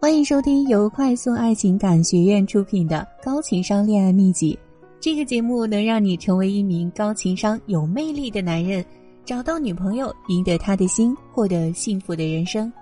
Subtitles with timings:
[0.00, 4.56] 欢迎收听由快速爱情感学院出品的《高情商恋爱秘籍》。
[5.00, 8.84] 这个节目能让你成为一名高情商、有魅力的男人，
[9.24, 12.72] 找到女朋友，赢得她的心，获得幸福的人生。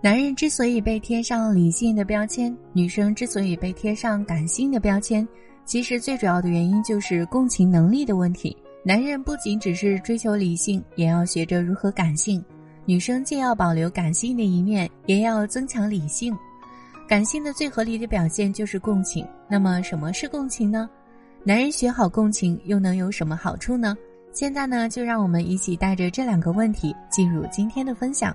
[0.00, 5.26] 男人之所以被贴上理性的标签，女生之所以被贴上感性的标签，
[5.64, 8.56] 其实最主要的原因就是共情能力的问题。
[8.84, 12.44] 男人不仅只是追求理性，也要学着如何感性。
[12.84, 16.36] 女生既要保留感性的一面，也要增强理性。
[17.08, 19.26] 感性的最合理的表现就是共情。
[19.48, 20.88] 那么，什么是共情呢？
[21.44, 23.96] 男人学好共情又能有什么好处呢？
[24.32, 28.34] 现在呢，就让我们一起带着这两个问题进入今天的分享。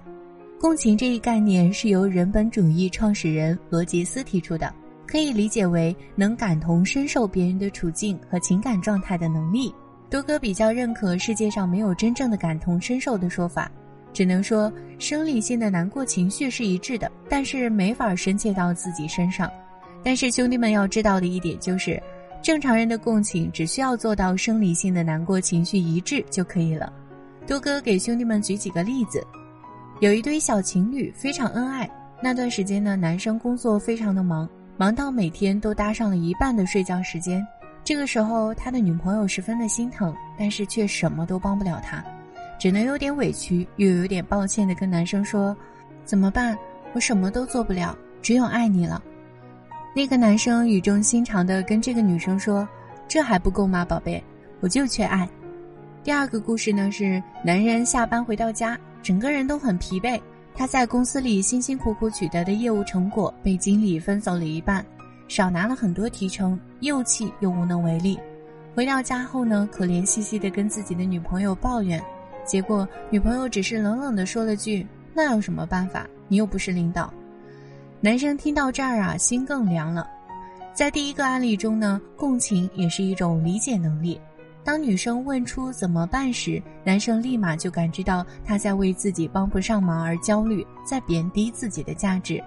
[0.59, 4.73] 共情这一概念是由人本主义创始人罗杰斯提出的，
[5.07, 9.73] 可以理解为能感同身受别人的处境和情感状态的能力。
[10.09, 13.71] 多哥比较认可世界上没有真正的感同身受的说法。
[14.17, 19.47] 只能说生理性的难过情绪是一致的，但是没法深切到自己身上。
[20.03, 22.01] 但是兄弟们要知道的一点就是，
[22.41, 26.91] 正常人的共情只需要做到生理性的难过情绪一致就可以了。
[27.45, 29.23] 多哥给兄弟们举几个例子：
[29.99, 31.87] 有一对小情侣非常恩爱，
[32.19, 37.45] 那段时间呢，男生工作非常的忙，忙到每天都搭上了一半的睡觉时间。
[37.83, 42.03] 这个时候，他的女朋友十分的心疼，但是却什么都帮不了他。
[42.59, 45.55] 只能有点委屈，又有点抱歉的跟男生说
[46.03, 46.57] ：“怎么办？
[46.93, 49.03] 我什么都做不了，只有爱你了。”
[49.95, 52.67] 那个男生语重心长的跟这个女生说
[53.07, 54.23] ：“这还不够吗，宝贝？
[54.59, 55.27] 我就缺爱。”
[56.03, 60.19] 第二个故事呢是男人下班回到家，整个人都很疲惫，
[60.55, 64.85] 他在公司里辛辛苦苦取得的业务成果被经理分走了一半，
[65.27, 68.17] 少拿了很多提成，又气又无能为力。
[68.73, 72.01] 回到家后呢，可怜兮兮的跟自己的女朋友抱怨。
[72.47, 76.07] 结果，女朋友只是冷冷的说了句：“那有什么办法？
[76.29, 77.13] 你又不是领导。”
[77.99, 80.07] 男生听到这儿啊，心更凉了。
[80.73, 84.19] 在第一个案例中呢，共情也是一种理解能力。
[84.63, 92.43] 当女生问出怎么办时，男生立马就感知到她在为自己帮不上忙而焦虑，在贬低自己的价值。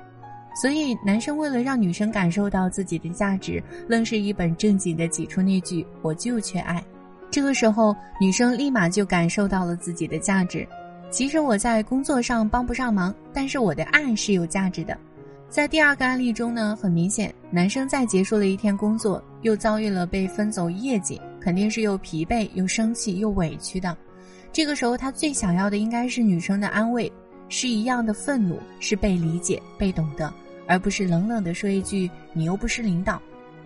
[0.55, 6.83] 所以，男生为了让女生感受到自己的价值，愣是一本正经的挤出那句：“我就缺爱。”
[7.31, 10.67] 这个时候，女生立马就感受到了自己的价值。
[11.11, 14.97] 其实我在工作上帮不上忙，但是我的爱是有价值的。
[15.49, 23.97] 在第二个案例中呢，很明显，男生在结束了一天工作，又遭遇了被分走业绩，肯定是又疲惫又生气又委屈的。
[24.53, 27.11] 这个时候，他最想要的应该是女生的安慰，
[27.49, 30.33] 是一样的愤怒，是被理解、被懂得，
[30.67, 33.21] 而不是冷冷的说一句“你又不是领导”。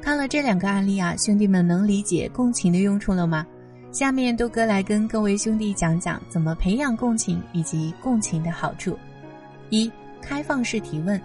[0.04, 3.46] 看了这两个案例啊，兄弟们能理解共情的用处了吗？
[3.90, 8.98] 下面豆哥来跟各位兄弟讲讲怎么培养共情以及共情的好处。
[9.70, 11.18] 一、开放式提问。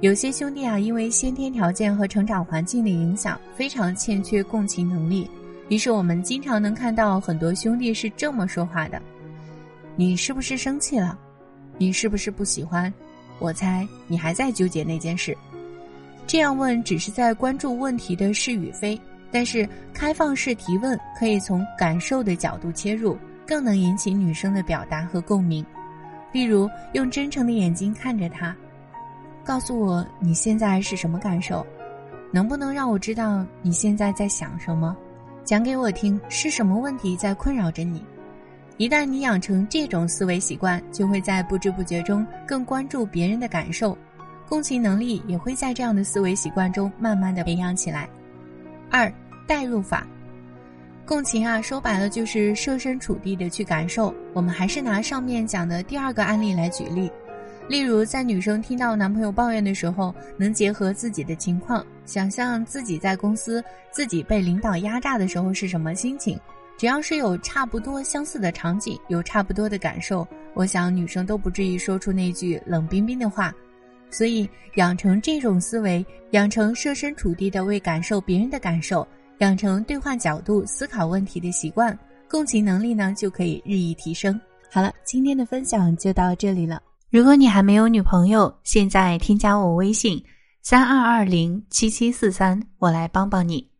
[0.00, 5.28] 有些兄弟啊，因为先天条件和成长环境的影响，非常欠缺共情能力。
[5.68, 9.02] 于是我们经常能看到很多兄弟是这么说话的
[9.96, 11.18] ：“你是不是生气了？
[11.76, 12.90] 你是不是不喜欢？
[13.38, 15.36] 我猜你还在纠结那件事。”
[16.34, 19.00] 这样问只是在关注问题的是与非，
[19.30, 25.64] 但是开放式提问可以从感受的角度切入，更能引起女生的表达和共鸣。
[26.32, 28.52] 例如，用真诚的眼睛看着他，
[29.44, 31.64] 告诉我你现在是什么感受，
[32.32, 34.96] 能不能让我知道你现在在想什么？
[35.44, 38.04] 讲给我听是什么问题在困扰着你？
[38.76, 43.96] 一旦你养成这种思维习惯，就会在不知不觉中更关注别人的感受。
[44.48, 48.08] 共情能力也会在这样的思维习惯中慢慢的培养起来。
[48.90, 49.12] 二，
[49.46, 50.06] 代入法，
[51.06, 54.14] 共情啊，说白了就是设身处地的去感受。
[54.32, 57.10] 我们还是拿上面讲的第二个案例来举例，
[57.68, 66.38] 例如在女生听到男朋友抱怨的时候，能结合自己的情况，想象自己在公司自己被领导压榨的时候是什么心情。
[66.76, 73.52] 只要是有差不多相似的场景，有差不多的感受，我想女生都不至于说出那句冷冰冰的话。
[74.16, 79.04] 所以，养成这种思维，养成设身处地的为感受别人的感受，
[79.38, 81.98] 养成兑换角度思考问题的习惯，
[82.30, 84.40] 共情能力呢就可以日益提升。
[84.70, 86.80] 好了，今天的分享就到这里了。
[87.10, 90.22] 如果你还没有女朋友，现在添加我微信：
[90.62, 93.73] 三二二零七七四三，我来帮帮你。